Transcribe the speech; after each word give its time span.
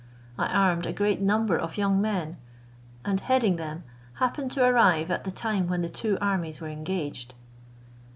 I 0.35 0.47
armed 0.47 0.87
a 0.87 0.93
great 0.93 1.21
number 1.21 1.55
of 1.55 1.77
young 1.77 2.01
men, 2.01 2.37
and 3.05 3.19
heading 3.21 3.57
them, 3.57 3.83
happened 4.15 4.49
to 4.53 4.65
arrive 4.65 5.11
at 5.11 5.25
the 5.25 5.31
time 5.31 5.67
when 5.67 5.83
the 5.83 5.89
two 5.89 6.17
armies 6.19 6.59
were 6.59 6.69
engaged." 6.69 7.35